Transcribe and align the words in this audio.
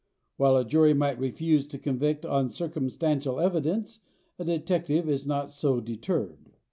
While 0.37 0.57
a 0.57 0.65
jury 0.65 0.95
might 0.95 1.19
refuse 1.19 1.67
to 1.67 1.77
convict 1.77 2.25
on 2.25 2.49
circumstantial 2.49 3.39
evidence 3.39 3.99
a 4.39 4.43
detective 4.43 5.07
is 5.07 5.27
not 5.27 5.51
so 5.51 5.79
deterred. 5.79 6.53